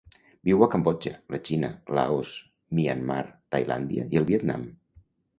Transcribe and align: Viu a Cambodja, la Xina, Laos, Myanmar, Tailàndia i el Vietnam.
Viu 0.47 0.63
a 0.65 0.67
Cambodja, 0.75 1.11
la 1.33 1.39
Xina, 1.49 1.67
Laos, 1.97 2.31
Myanmar, 2.79 3.19
Tailàndia 3.57 4.07
i 4.15 4.19
el 4.23 4.27
Vietnam. 4.31 4.65